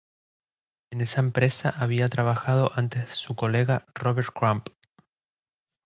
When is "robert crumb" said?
3.93-4.63